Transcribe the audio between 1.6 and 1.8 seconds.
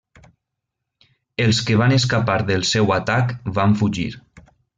que